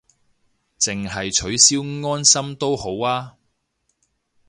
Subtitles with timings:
[0.79, 3.35] 淨係取消安心都好吖